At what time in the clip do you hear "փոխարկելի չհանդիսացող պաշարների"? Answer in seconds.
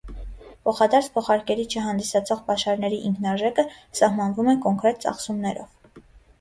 1.17-2.99